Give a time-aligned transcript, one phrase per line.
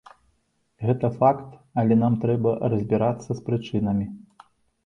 [0.85, 1.45] Гэта факт,
[1.81, 4.09] але нам трэба разбірацца з прычынамі.